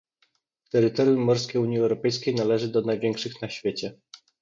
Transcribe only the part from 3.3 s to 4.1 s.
na świecie